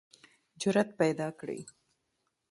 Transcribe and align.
جرئت 0.61 0.89
پیداکړئ 0.99 1.59